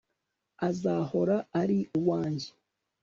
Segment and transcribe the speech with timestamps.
[0.67, 2.49] azahora ari uwanjye